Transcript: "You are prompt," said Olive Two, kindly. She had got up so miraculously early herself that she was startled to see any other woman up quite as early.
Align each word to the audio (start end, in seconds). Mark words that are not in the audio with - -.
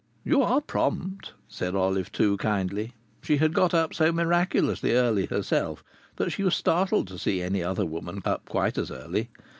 "You 0.23 0.41
are 0.41 0.61
prompt," 0.61 1.33
said 1.47 1.75
Olive 1.75 2.11
Two, 2.11 2.35
kindly. 2.37 2.95
She 3.21 3.37
had 3.37 3.53
got 3.53 3.71
up 3.71 3.93
so 3.93 4.11
miraculously 4.11 4.93
early 4.95 5.27
herself 5.27 5.83
that 6.15 6.31
she 6.31 6.41
was 6.41 6.55
startled 6.55 7.07
to 7.09 7.19
see 7.19 7.39
any 7.39 7.61
other 7.61 7.85
woman 7.85 8.23
up 8.25 8.43
quite 8.49 8.79
as 8.79 8.89
early. 8.89 9.29